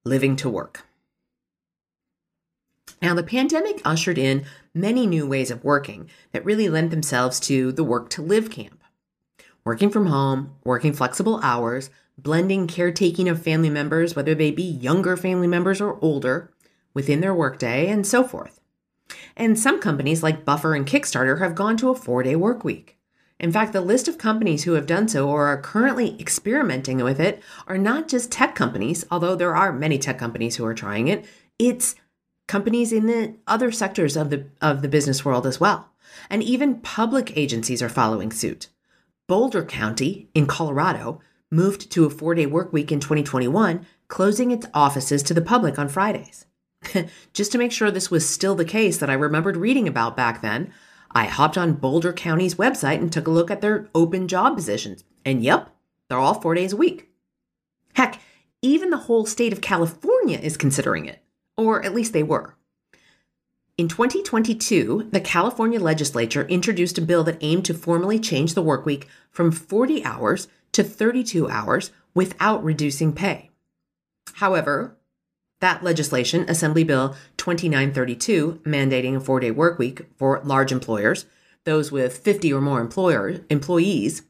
living 0.05 0.37
to 0.37 0.49
work. 0.49 0.85
Now, 3.01 3.15
the 3.15 3.23
pandemic 3.23 3.81
ushered 3.85 4.19
in 4.19 4.45
many 4.75 5.07
new 5.07 5.27
ways 5.27 5.51
of 5.51 5.65
working 5.65 6.11
that 6.33 6.45
really 6.45 6.69
lent 6.69 6.91
themselves 6.91 7.39
to 7.41 7.73
the 7.73 7.85
work 7.85 8.11
to 8.11 8.23
live 8.23 8.51
camp. 8.51 8.83
Working 9.65 9.91
from 9.91 10.07
home, 10.07 10.55
working 10.65 10.93
flexible 10.93 11.41
hours, 11.43 11.91
blending 12.19 12.67
caretaking 12.67 13.29
of 13.29 13.43
family 13.43 13.71
members, 13.71 14.15
whether 14.15 14.35
they 14.35 14.51
be 14.51 14.63
younger 14.63 15.17
family 15.17 15.47
members 15.47 15.81
or 15.81 15.99
older, 16.03 16.51
within 16.93 17.21
their 17.21 17.35
workday, 17.35 17.89
and 17.89 18.07
so 18.07 18.25
forth. 18.25 18.61
And 19.37 19.59
some 19.59 19.81
companies 19.81 20.23
like 20.23 20.45
Buffer 20.45 20.75
and 20.75 20.87
Kickstarter 20.87 21.39
have 21.39 21.55
gone 21.55 21.77
to 21.79 21.91
a 21.91 21.95
four 21.95 22.23
day 22.23 22.37
work 22.37 22.65
week. 22.65 22.99
In 23.41 23.53
fact, 23.53 23.73
the 23.73 23.81
list 23.81 24.09
of 24.09 24.19
companies 24.19 24.65
who 24.65 24.73
have 24.73 24.87
done 24.87 25.07
so 25.07 25.29
or 25.29 25.47
are 25.47 25.63
currently 25.63 26.21
experimenting 26.21 27.03
with 27.05 27.21
it 27.21 27.41
are 27.69 27.79
not 27.79 28.09
just 28.09 28.33
tech 28.33 28.57
companies, 28.57 29.07
although 29.11 29.37
there 29.37 29.55
are 29.55 29.73
many 29.73 29.97
tech 29.97 30.19
companies 30.19 30.57
who 30.57 30.65
are 30.65 30.75
trying 30.75 31.07
it. 31.07 31.25
It's 31.59 31.95
companies 32.49 32.93
in 32.93 33.07
the 33.07 33.37
other 33.47 33.71
sectors 33.71 34.17
of 34.17 34.31
the 34.31 34.47
of 34.61 34.83
the 34.83 34.89
business 34.89 35.25
world 35.25 35.47
as 35.47 35.61
well. 35.61 35.91
And 36.29 36.43
even 36.43 36.81
public 36.81 37.37
agencies 37.37 37.81
are 37.81 37.89
following 37.89 38.33
suit. 38.33 38.69
Boulder 39.29 39.65
County 39.65 40.29
in 40.35 40.47
Colorado 40.47 41.21
moved 41.51 41.91
to 41.93 42.05
a 42.05 42.11
4-day 42.11 42.47
work 42.47 42.73
week 42.73 42.93
in 42.93 43.01
2021, 43.01 43.87
closing 44.09 44.51
its 44.51 44.67
offices 44.75 45.23
to 45.25 45.35
the 45.35 45.43
public 45.43 45.79
on 45.79 45.89
Fridays. 45.89 46.47
Just 47.33 47.53
to 47.53 47.59
make 47.59 47.73
sure 47.73 47.91
this 47.91 48.11
was 48.11 48.29
still 48.29 48.55
the 48.55 48.65
case 48.65 48.99
that 48.99 49.11
I 49.11 49.15
remembered 49.15 49.57
reading 49.57 49.89
about 49.89 50.17
back 50.17 50.43
then, 50.43 50.73
I 51.11 51.25
hopped 51.25 51.59
on 51.59 51.75
Boulder 51.75 52.13
County's 52.13 52.57
website 52.57 52.99
and 52.99 53.13
took 53.13 53.27
a 53.27 53.33
look 53.33 53.51
at 53.51 53.61
their 53.61 53.89
open 53.95 54.29
job 54.29 54.57
positions. 54.57 55.05
And 55.25 55.43
yep, 55.43 55.71
they're 56.09 56.19
all 56.19 56.41
4 56.41 56.55
days 56.55 56.73
a 56.73 56.77
week. 56.77 57.09
Heck, 57.95 58.21
even 58.63 58.91
the 58.91 58.97
whole 58.97 59.27
state 59.27 59.53
of 59.53 59.61
California 59.61 60.39
is 60.39 60.57
considering 60.57 61.07
it 61.07 61.23
or 61.59 61.85
at 61.85 61.93
least 61.93 62.15
they 62.15 62.23
were. 62.23 62.55
In 63.77 63.89
2022, 63.89 65.09
the 65.13 65.21
California 65.21 65.79
legislature 65.79 66.47
introduced 66.47 66.97
a 66.99 67.03
bill 67.03 67.23
that 67.25 67.39
aimed 67.43 67.65
to 67.67 67.75
formally 67.75 68.19
change 68.19 68.55
the 68.55 68.63
workweek 68.63 69.05
from 69.31 69.53
40 69.53 70.05
hours 70.05 70.49
to 70.79 70.85
32 70.85 71.49
hours 71.49 71.91
without 72.15 72.63
reducing 72.63 73.13
pay. 73.13 73.51
However, 74.35 74.97
that 75.59 75.83
legislation, 75.83 76.45
Assembly 76.49 76.85
Bill 76.85 77.17
2932, 77.37 78.61
mandating 78.65 79.17
a 79.17 79.21
four 79.21 79.41
day 79.41 79.51
workweek 79.51 80.07
for 80.17 80.41
large 80.45 80.71
employers, 80.71 81.27
those 81.65 81.91
with 81.91 82.19
50 82.19 82.53
or 82.53 82.61
more 82.61 82.81
employer, 82.81 83.41
employees, 83.51 84.23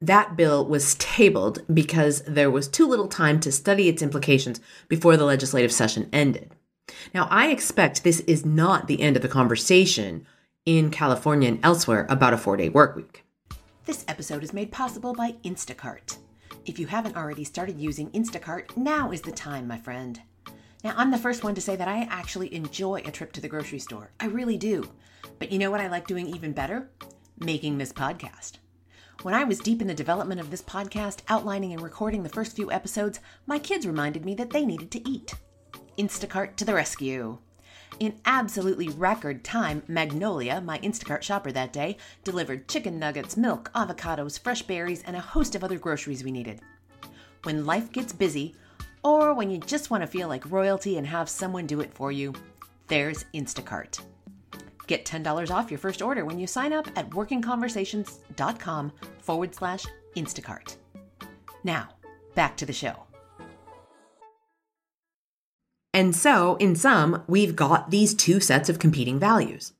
that 0.00 0.36
bill 0.36 0.66
was 0.66 0.96
tabled 0.96 1.62
because 1.72 2.22
there 2.22 2.50
was 2.50 2.66
too 2.66 2.88
little 2.88 3.06
time 3.06 3.38
to 3.38 3.52
study 3.52 3.88
its 3.88 4.02
implications 4.02 4.60
before 4.88 5.16
the 5.16 5.24
legislative 5.24 5.72
session 5.72 6.08
ended. 6.12 6.50
Now, 7.14 7.28
I 7.30 7.50
expect 7.50 8.02
this 8.02 8.18
is 8.20 8.44
not 8.44 8.88
the 8.88 9.00
end 9.00 9.14
of 9.14 9.22
the 9.22 9.28
conversation 9.28 10.26
in 10.66 10.90
California 10.90 11.50
and 11.50 11.60
elsewhere 11.64 12.04
about 12.10 12.34
a 12.34 12.36
four 12.36 12.56
day 12.56 12.68
work 12.68 12.96
week. 12.96 13.23
This 13.86 14.06
episode 14.08 14.42
is 14.42 14.54
made 14.54 14.72
possible 14.72 15.12
by 15.12 15.32
Instacart. 15.44 16.16
If 16.64 16.78
you 16.78 16.86
haven't 16.86 17.18
already 17.18 17.44
started 17.44 17.78
using 17.78 18.10
Instacart, 18.12 18.74
now 18.78 19.10
is 19.10 19.20
the 19.20 19.30
time, 19.30 19.68
my 19.68 19.76
friend. 19.76 20.22
Now, 20.82 20.94
I'm 20.96 21.10
the 21.10 21.18
first 21.18 21.44
one 21.44 21.54
to 21.54 21.60
say 21.60 21.76
that 21.76 21.86
I 21.86 22.08
actually 22.10 22.54
enjoy 22.54 23.02
a 23.04 23.10
trip 23.10 23.32
to 23.32 23.42
the 23.42 23.48
grocery 23.48 23.78
store. 23.78 24.10
I 24.18 24.26
really 24.26 24.56
do. 24.56 24.90
But 25.38 25.52
you 25.52 25.58
know 25.58 25.70
what 25.70 25.82
I 25.82 25.88
like 25.88 26.06
doing 26.06 26.26
even 26.28 26.52
better? 26.52 26.88
Making 27.38 27.76
this 27.76 27.92
podcast. 27.92 28.52
When 29.20 29.34
I 29.34 29.44
was 29.44 29.58
deep 29.58 29.82
in 29.82 29.88
the 29.88 29.92
development 29.92 30.40
of 30.40 30.50
this 30.50 30.62
podcast, 30.62 31.18
outlining 31.28 31.74
and 31.74 31.82
recording 31.82 32.22
the 32.22 32.30
first 32.30 32.56
few 32.56 32.72
episodes, 32.72 33.20
my 33.46 33.58
kids 33.58 33.86
reminded 33.86 34.24
me 34.24 34.34
that 34.36 34.48
they 34.48 34.64
needed 34.64 34.90
to 34.92 35.06
eat. 35.06 35.34
Instacart 35.98 36.56
to 36.56 36.64
the 36.64 36.72
rescue. 36.72 37.36
In 38.00 38.18
absolutely 38.26 38.88
record 38.88 39.44
time, 39.44 39.82
Magnolia, 39.86 40.60
my 40.60 40.78
Instacart 40.80 41.22
shopper 41.22 41.52
that 41.52 41.72
day, 41.72 41.96
delivered 42.24 42.68
chicken 42.68 42.98
nuggets, 42.98 43.36
milk, 43.36 43.70
avocados, 43.74 44.38
fresh 44.38 44.62
berries, 44.62 45.02
and 45.04 45.14
a 45.14 45.20
host 45.20 45.54
of 45.54 45.62
other 45.62 45.78
groceries 45.78 46.24
we 46.24 46.32
needed. 46.32 46.60
When 47.44 47.66
life 47.66 47.92
gets 47.92 48.12
busy, 48.12 48.56
or 49.04 49.32
when 49.34 49.50
you 49.50 49.58
just 49.58 49.90
want 49.90 50.02
to 50.02 50.08
feel 50.08 50.28
like 50.28 50.50
royalty 50.50 50.96
and 50.98 51.06
have 51.06 51.28
someone 51.28 51.66
do 51.66 51.80
it 51.80 51.94
for 51.94 52.10
you, 52.10 52.32
there's 52.88 53.24
Instacart. 53.32 54.00
Get 54.86 55.04
$10 55.04 55.50
off 55.50 55.70
your 55.70 55.78
first 55.78 56.02
order 56.02 56.24
when 56.24 56.38
you 56.38 56.46
sign 56.46 56.72
up 56.72 56.88
at 56.96 57.10
workingconversations.com 57.10 58.92
forward 59.20 59.54
slash 59.54 59.84
Instacart. 60.16 60.76
Now, 61.62 61.90
back 62.34 62.56
to 62.56 62.66
the 62.66 62.72
show. 62.72 63.03
And 65.94 66.14
so, 66.14 66.56
in 66.56 66.74
sum, 66.74 67.22
we've 67.28 67.54
got 67.54 67.92
these 67.92 68.14
two 68.14 68.40
sets 68.40 68.68
of 68.68 68.80
competing 68.80 69.20
values. 69.20 69.72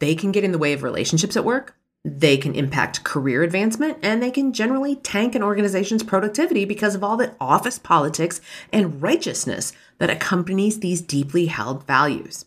They 0.00 0.16
can 0.16 0.32
get 0.32 0.42
in 0.42 0.50
the 0.50 0.58
way 0.58 0.72
of 0.72 0.82
relationships 0.82 1.36
at 1.36 1.44
work, 1.44 1.76
they 2.04 2.36
can 2.36 2.54
impact 2.54 3.04
career 3.04 3.42
advancement, 3.42 3.98
and 4.02 4.20
they 4.20 4.30
can 4.30 4.52
generally 4.52 4.96
tank 4.96 5.34
an 5.34 5.42
organization's 5.42 6.02
productivity 6.02 6.64
because 6.64 6.94
of 6.94 7.04
all 7.04 7.16
the 7.16 7.34
office 7.40 7.78
politics 7.78 8.40
and 8.72 9.00
righteousness 9.00 9.72
that 9.98 10.10
accompanies 10.10 10.80
these 10.80 11.00
deeply 11.00 11.46
held 11.46 11.86
values. 11.86 12.44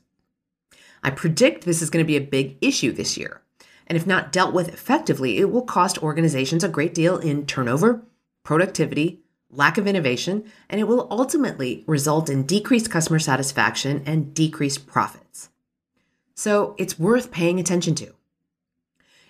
I 1.01 1.11
predict 1.11 1.63
this 1.63 1.81
is 1.81 1.89
going 1.89 2.03
to 2.03 2.07
be 2.07 2.17
a 2.17 2.21
big 2.21 2.57
issue 2.61 2.91
this 2.91 3.17
year. 3.17 3.41
And 3.87 3.97
if 3.97 4.05
not 4.05 4.31
dealt 4.31 4.53
with 4.53 4.69
effectively, 4.69 5.37
it 5.37 5.49
will 5.51 5.63
cost 5.63 6.01
organizations 6.03 6.63
a 6.63 6.69
great 6.69 6.93
deal 6.93 7.17
in 7.17 7.45
turnover, 7.45 8.03
productivity, 8.43 9.21
lack 9.51 9.77
of 9.77 9.87
innovation, 9.87 10.43
and 10.69 10.79
it 10.79 10.87
will 10.87 11.07
ultimately 11.11 11.83
result 11.87 12.29
in 12.29 12.43
decreased 12.43 12.89
customer 12.89 13.19
satisfaction 13.19 14.03
and 14.05 14.33
decreased 14.33 14.87
profits. 14.87 15.49
So 16.35 16.75
it's 16.77 16.97
worth 16.97 17.31
paying 17.31 17.59
attention 17.59 17.95
to. 17.95 18.13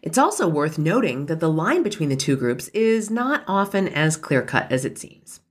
It's 0.01 0.17
also 0.17 0.47
worth 0.47 0.77
noting 0.77 1.27
that 1.27 1.39
the 1.39 1.51
line 1.51 1.83
between 1.83 2.09
the 2.09 2.15
two 2.15 2.35
groups 2.35 2.69
is 2.69 3.09
not 3.09 3.43
often 3.47 3.87
as 3.87 4.17
clear 4.17 4.41
cut 4.41 4.71
as 4.71 4.85
it 4.85 4.97
seems. 4.97 5.41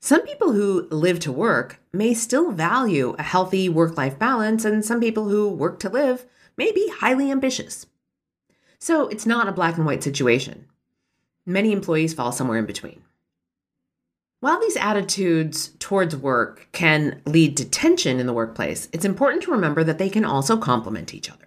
Some 0.00 0.22
people 0.22 0.52
who 0.52 0.86
live 0.90 1.18
to 1.20 1.32
work 1.32 1.80
may 1.92 2.14
still 2.14 2.52
value 2.52 3.16
a 3.18 3.22
healthy 3.22 3.68
work 3.68 3.96
life 3.96 4.18
balance, 4.18 4.64
and 4.64 4.84
some 4.84 5.00
people 5.00 5.28
who 5.28 5.48
work 5.48 5.80
to 5.80 5.88
live 5.88 6.24
may 6.56 6.70
be 6.70 6.88
highly 6.88 7.30
ambitious. 7.30 7.86
So 8.78 9.08
it's 9.08 9.26
not 9.26 9.48
a 9.48 9.52
black 9.52 9.76
and 9.76 9.84
white 9.84 10.04
situation. 10.04 10.66
Many 11.44 11.72
employees 11.72 12.14
fall 12.14 12.30
somewhere 12.30 12.58
in 12.58 12.66
between. 12.66 13.02
While 14.40 14.60
these 14.60 14.76
attitudes 14.76 15.72
towards 15.80 16.14
work 16.14 16.68
can 16.70 17.20
lead 17.26 17.56
to 17.56 17.64
tension 17.64 18.20
in 18.20 18.26
the 18.26 18.32
workplace, 18.32 18.88
it's 18.92 19.04
important 19.04 19.42
to 19.42 19.50
remember 19.50 19.82
that 19.82 19.98
they 19.98 20.08
can 20.08 20.24
also 20.24 20.56
complement 20.56 21.12
each 21.12 21.28
other. 21.28 21.46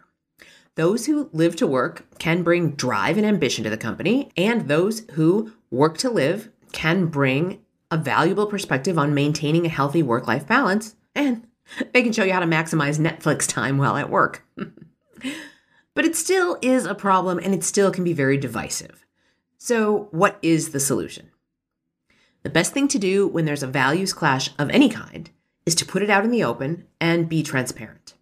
Those 0.76 1.06
who 1.06 1.30
live 1.32 1.56
to 1.58 1.68
work 1.68 2.06
can 2.20 2.44
bring 2.44 2.72
drive 2.72 3.16
and 3.16 3.26
ambition 3.26 3.64
to 3.64 3.70
the 3.70 3.78
company, 3.78 4.30
and 4.36 4.68
those 4.68 5.04
who 5.12 5.54
work 5.70 5.98
to 6.00 6.10
live 6.10 6.50
can 6.74 7.06
bring 7.06 7.62
a 7.92 7.98
valuable 7.98 8.46
perspective 8.46 8.98
on 8.98 9.14
maintaining 9.14 9.66
a 9.66 9.70
healthy 9.70 10.04
work 10.04 10.28
life 10.28 10.46
balance, 10.46 10.96
and 11.16 11.48
they 11.94 12.04
can 12.04 12.12
show 12.12 12.26
you 12.26 12.34
how 12.34 12.42
to 12.42 12.46
maximize 12.46 13.00
Netflix 13.00 13.48
time 13.48 13.78
while 13.78 13.96
at 13.96 14.10
work. 14.10 14.46
but 15.94 16.04
it 16.04 16.18
still 16.18 16.58
is 16.62 16.86
a 16.86 16.96
problem 16.96 17.40
and 17.40 17.54
it 17.54 17.64
still 17.64 17.90
can 17.90 18.04
be 18.04 18.14
very 18.14 18.38
divisive. 18.38 19.06
So, 19.58 20.10
what 20.12 20.40
is 20.42 20.72
the 20.72 20.80
solution? 20.80 21.32
The 22.44 22.50
best 22.50 22.74
thing 22.74 22.88
to 22.90 23.00
do 23.00 23.28
when 23.28 23.46
there's 23.46 23.64
a 23.64 23.68
values 23.68 24.14
clash 24.14 24.50
of 24.58 24.70
any 24.72 24.90
kind 24.90 25.30
is 25.66 25.76
to 25.76 25.86
put 25.86 26.02
it 26.02 26.10
out 26.10 26.26
in 26.26 26.32
the 26.32 26.44
open 26.44 26.88
and 27.00 27.30
be 27.30 27.44
transparent. 27.44 28.16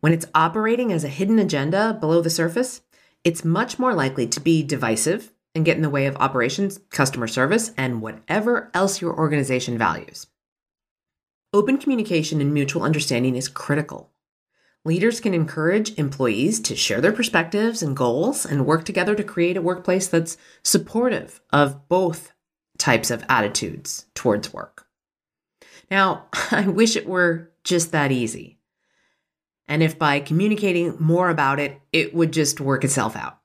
When 0.00 0.12
it's 0.12 0.26
operating 0.34 0.92
as 0.92 1.02
a 1.02 1.08
hidden 1.08 1.38
agenda 1.38 1.96
below 1.98 2.20
the 2.20 2.30
surface, 2.30 2.82
it's 3.24 3.44
much 3.44 3.78
more 3.78 3.94
likely 3.94 4.28
to 4.28 4.40
be 4.40 4.62
divisive 4.62 5.32
and 5.54 5.64
get 5.64 5.76
in 5.76 5.82
the 5.82 5.90
way 5.90 6.06
of 6.06 6.16
operations, 6.16 6.78
customer 6.90 7.26
service, 7.26 7.72
and 7.76 8.00
whatever 8.00 8.70
else 8.74 9.00
your 9.00 9.16
organization 9.16 9.76
values. 9.76 10.28
Open 11.52 11.78
communication 11.78 12.40
and 12.40 12.52
mutual 12.52 12.82
understanding 12.82 13.34
is 13.34 13.48
critical. 13.48 14.12
Leaders 14.84 15.18
can 15.18 15.34
encourage 15.34 15.98
employees 15.98 16.60
to 16.60 16.76
share 16.76 17.00
their 17.00 17.12
perspectives 17.12 17.82
and 17.82 17.96
goals 17.96 18.46
and 18.46 18.66
work 18.66 18.84
together 18.84 19.16
to 19.16 19.24
create 19.24 19.56
a 19.56 19.62
workplace 19.62 20.06
that's 20.06 20.36
supportive 20.62 21.40
of 21.50 21.88
both 21.88 22.32
types 22.78 23.10
of 23.10 23.24
attitudes 23.28 24.06
towards 24.14 24.52
work. 24.52 24.86
Now, 25.90 26.26
I 26.50 26.66
wish 26.68 26.96
it 26.96 27.06
were 27.06 27.50
just 27.64 27.92
that 27.92 28.12
easy 28.12 28.56
and 29.68 29.82
if 29.82 29.98
by 29.98 30.20
communicating 30.20 30.96
more 30.98 31.28
about 31.28 31.58
it, 31.58 31.80
it 31.92 32.14
would 32.14 32.32
just 32.32 32.60
work 32.60 32.84
itself 32.84 33.16
out. 33.16 33.38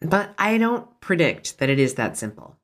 But 0.00 0.34
I 0.38 0.58
don't 0.58 1.00
predict 1.00 1.58
that 1.58 1.68
it 1.68 1.78
is 1.78 1.94
that 1.94 2.16
simple. 2.16 2.56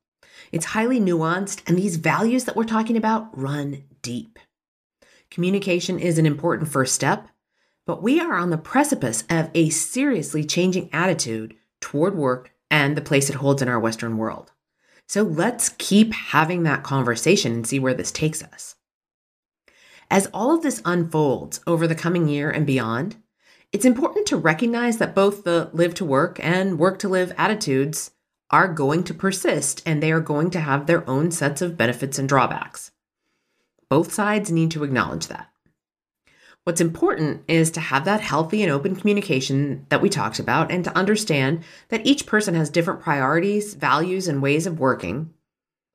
It's 0.51 0.65
highly 0.65 0.99
nuanced, 0.99 1.67
and 1.67 1.77
these 1.77 1.95
values 1.95 2.45
that 2.45 2.55
we're 2.55 2.65
talking 2.65 2.97
about 2.97 3.37
run 3.37 3.83
deep. 4.01 4.39
Communication 5.31 5.99
is 5.99 6.17
an 6.17 6.25
important 6.25 6.69
first 6.69 6.93
step, 6.93 7.27
but 7.85 8.03
we 8.03 8.19
are 8.19 8.35
on 8.35 8.51
the 8.51 8.57
precipice 8.57 9.23
of 9.29 9.49
a 9.53 9.69
seriously 9.69 10.43
changing 10.43 10.89
attitude 10.93 11.55
toward 11.81 12.15
work 12.15 12.53
and 12.69 12.95
the 12.95 13.01
place 13.01 13.29
it 13.29 13.35
holds 13.35 13.61
in 13.61 13.67
our 13.67 13.79
Western 13.79 14.17
world. 14.17 14.51
So 15.07 15.23
let's 15.23 15.69
keep 15.77 16.13
having 16.13 16.63
that 16.63 16.83
conversation 16.83 17.53
and 17.53 17.67
see 17.67 17.79
where 17.79 17.93
this 17.93 18.11
takes 18.11 18.43
us. 18.43 18.75
As 20.09 20.27
all 20.33 20.53
of 20.53 20.61
this 20.61 20.81
unfolds 20.85 21.61
over 21.65 21.87
the 21.87 21.95
coming 21.95 22.27
year 22.27 22.49
and 22.49 22.65
beyond, 22.65 23.15
it's 23.71 23.85
important 23.85 24.25
to 24.27 24.37
recognize 24.37 24.97
that 24.97 25.15
both 25.15 25.43
the 25.43 25.69
live 25.73 25.93
to 25.95 26.05
work 26.05 26.39
and 26.41 26.79
work 26.79 26.99
to 26.99 27.09
live 27.09 27.33
attitudes 27.37 28.11
are 28.51 28.67
going 28.67 29.03
to 29.03 29.13
persist 29.13 29.81
and 29.85 30.01
they 30.01 30.11
are 30.11 30.21
going 30.21 30.49
to 30.51 30.59
have 30.59 30.85
their 30.85 31.07
own 31.09 31.31
sets 31.31 31.61
of 31.61 31.77
benefits 31.77 32.19
and 32.19 32.29
drawbacks. 32.29 32.91
Both 33.89 34.13
sides 34.13 34.51
need 34.51 34.71
to 34.71 34.83
acknowledge 34.83 35.27
that. 35.27 35.49
What's 36.65 36.81
important 36.81 37.43
is 37.47 37.69
to 37.71 37.79
have 37.79 38.05
that 38.05 38.21
healthy 38.21 38.63
and 38.63 38.71
open 38.71 38.95
communication 38.95 39.85
that 39.89 40.01
we 40.01 40.09
talked 40.09 40.39
about 40.39 40.71
and 40.71 40.83
to 40.83 40.97
understand 40.97 41.63
that 41.89 42.05
each 42.07 42.25
person 42.25 42.55
has 42.55 42.71
different 42.71 43.01
priorities, 43.01 43.75
values, 43.75 44.27
and 44.27 44.41
ways 44.41 44.65
of 44.65 44.79
working, 44.79 45.31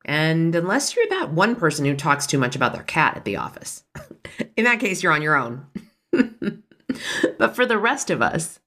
and 0.05 0.55
unless 0.55 0.95
you're 0.95 1.09
that 1.09 1.31
one 1.33 1.57
person 1.57 1.85
who 1.85 1.95
talks 1.95 2.25
too 2.25 2.37
much 2.37 2.55
about 2.55 2.73
their 2.73 2.83
cat 2.83 3.17
at 3.17 3.25
the 3.25 3.35
office, 3.35 3.83
in 4.57 4.63
that 4.63 4.79
case, 4.79 5.03
you're 5.03 5.11
on 5.11 5.21
your 5.21 5.35
own. 5.35 5.65
but 7.37 7.53
for 7.53 7.65
the 7.65 7.77
rest 7.77 8.09
of 8.09 8.21
us, 8.21 8.61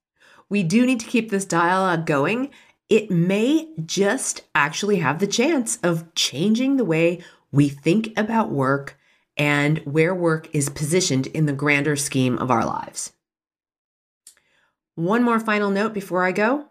we 0.51 0.63
do 0.63 0.85
need 0.85 1.01
to 1.01 1.07
keep 1.07 1.31
this 1.31 1.47
dialogue 1.47 2.05
going. 2.05 2.51
It 2.91 3.11
may 3.11 3.69
just 3.85 4.43
actually 4.55 4.97
have 4.97 5.19
the 5.21 5.27
chance 5.27 5.79
of 5.83 6.15
changing 6.15 6.77
the 6.77 6.85
way 6.85 7.25
we 7.51 7.71
think 7.71 8.13
about 8.15 8.51
work 8.51 8.99
and 9.37 9.79
where 9.79 10.15
work 10.15 10.49
is 10.53 10.69
positioned 10.69 11.27
in 11.29 11.47
the 11.47 11.53
grander 11.53 11.97
scheme 11.97 12.39
of 12.39 12.51
our 12.51 12.65
lives. 12.65 13.13
One 14.95 15.23
more 15.23 15.41
final 15.41 15.71
note 15.71 15.93
before 15.93 16.25
I 16.25 16.33
go. 16.33 16.67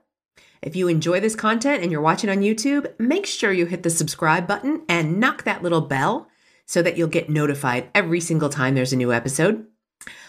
If 0.61 0.77
you 0.77 0.87
enjoy 0.87 1.19
this 1.19 1.35
content 1.35 1.83
and 1.83 1.91
you're 1.91 2.01
watching 2.01 2.29
on 2.29 2.37
YouTube, 2.37 2.97
make 2.97 3.25
sure 3.25 3.51
you 3.51 3.65
hit 3.65 3.83
the 3.83 3.89
subscribe 3.89 4.47
button 4.47 4.83
and 4.87 5.19
knock 5.19 5.43
that 5.43 5.61
little 5.61 5.81
bell 5.81 6.29
so 6.65 6.81
that 6.81 6.97
you'll 6.97 7.09
get 7.09 7.29
notified 7.29 7.89
every 7.93 8.21
single 8.21 8.47
time 8.47 8.73
there's 8.73 8.93
a 8.93 8.97
new 8.97 9.11
episode. 9.11 9.65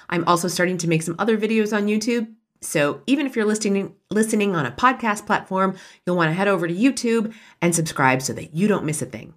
I'm 0.08 0.24
also 0.24 0.48
starting 0.48 0.78
to 0.78 0.88
make 0.88 1.02
some 1.02 1.14
other 1.20 1.38
videos 1.38 1.74
on 1.74 1.86
YouTube. 1.86 2.34
So 2.60 3.02
even 3.06 3.26
if 3.26 3.36
you're 3.36 3.44
listening 3.44 3.94
listening 4.10 4.56
on 4.56 4.66
a 4.66 4.72
podcast 4.72 5.26
platform, 5.26 5.76
you'll 6.04 6.16
want 6.16 6.30
to 6.30 6.34
head 6.34 6.48
over 6.48 6.66
to 6.66 6.74
YouTube 6.74 7.32
and 7.62 7.74
subscribe 7.74 8.22
so 8.22 8.32
that 8.32 8.54
you 8.54 8.66
don't 8.66 8.84
miss 8.84 9.02
a 9.02 9.06
thing. 9.06 9.34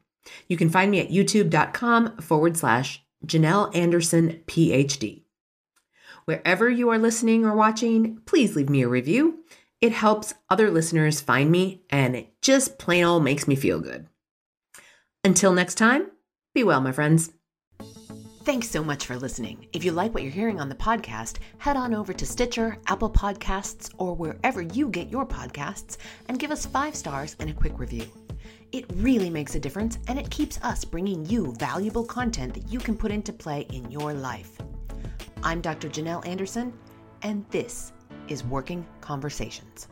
You 0.47 0.57
can 0.57 0.69
find 0.69 0.91
me 0.91 0.99
at 0.99 1.09
youtube.com 1.09 2.17
forward 2.17 2.57
slash 2.57 3.03
Janelle 3.25 3.75
Anderson, 3.75 4.41
PhD. 4.47 5.23
Wherever 6.25 6.69
you 6.69 6.89
are 6.89 6.97
listening 6.97 7.45
or 7.45 7.55
watching, 7.55 8.19
please 8.25 8.55
leave 8.55 8.69
me 8.69 8.81
a 8.81 8.87
review. 8.87 9.43
It 9.79 9.91
helps 9.91 10.33
other 10.49 10.69
listeners 10.69 11.21
find 11.21 11.51
me, 11.51 11.83
and 11.89 12.15
it 12.15 12.41
just 12.41 12.79
plain 12.79 13.03
old 13.03 13.23
makes 13.23 13.47
me 13.47 13.55
feel 13.55 13.79
good. 13.79 14.07
Until 15.23 15.53
next 15.53 15.75
time, 15.75 16.11
be 16.53 16.63
well, 16.63 16.81
my 16.81 16.91
friends. 16.91 17.31
Thanks 18.43 18.69
so 18.69 18.81
much 18.83 19.05
for 19.05 19.17
listening. 19.17 19.67
If 19.73 19.83
you 19.83 19.91
like 19.91 20.13
what 20.13 20.23
you're 20.23 20.31
hearing 20.31 20.59
on 20.59 20.69
the 20.69 20.75
podcast, 20.75 21.37
head 21.57 21.75
on 21.75 21.93
over 21.93 22.13
to 22.13 22.25
Stitcher, 22.25 22.77
Apple 22.87 23.09
Podcasts, 23.09 23.93
or 23.97 24.13
wherever 24.15 24.61
you 24.61 24.87
get 24.87 25.09
your 25.09 25.25
podcasts 25.25 25.97
and 26.29 26.39
give 26.39 26.49
us 26.49 26.65
five 26.65 26.95
stars 26.95 27.35
and 27.39 27.49
a 27.49 27.53
quick 27.53 27.77
review. 27.77 28.05
It 28.73 28.85
really 28.95 29.29
makes 29.29 29.55
a 29.55 29.59
difference 29.59 29.97
and 30.09 30.19
it 30.19 30.29
keeps 30.29 30.59
us 30.61 30.83
bringing 30.83 31.25
you 31.25 31.53
valuable 31.57 32.03
content 32.03 32.53
that 32.53 32.69
you 32.69 32.79
can 32.79 32.97
put 32.97 33.11
into 33.11 33.31
play 33.31 33.61
in 33.71 33.89
your 33.89 34.13
life. 34.13 34.57
I'm 35.41 35.61
Dr. 35.61 35.87
Janelle 35.87 36.27
Anderson, 36.27 36.73
and 37.21 37.45
this 37.49 37.93
is 38.27 38.43
Working 38.43 38.85
Conversations. 38.99 39.87